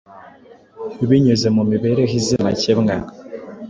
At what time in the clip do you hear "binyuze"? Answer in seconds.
1.09-1.47